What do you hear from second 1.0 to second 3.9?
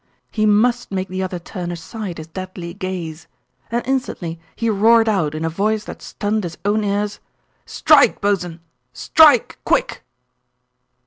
the other turn aside his deadly gaze, and